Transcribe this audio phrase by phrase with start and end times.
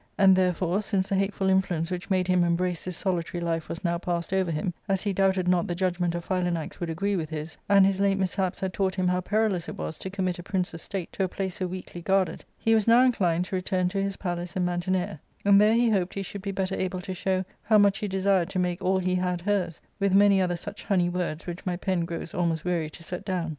[0.17, 3.83] And, there fore, since the hateful influence which made him embrace this solitary life was
[3.83, 7.29] now passed over him, as he doubted not the judgment of Philanax would agree with
[7.29, 10.41] his, and his late mishaps had taught him how perilous it was to commit a
[10.41, 13.89] prince's state to a place so weakly guarded, he was now in clined to return
[13.89, 16.99] to his palace in Mantinea, and there he hoped \> he should be better able
[17.01, 20.55] to show how much he desired to make all he had hers, with many other
[20.55, 23.49] such honey words which my pen grows almost weary to set down.